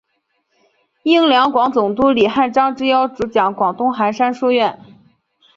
[1.03, 4.79] 应两广总督李瀚章之邀主讲广东韩山书院。